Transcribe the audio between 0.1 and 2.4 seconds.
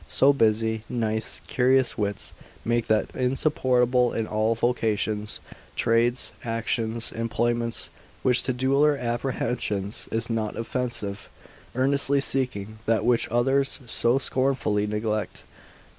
busy, nice, curious wits,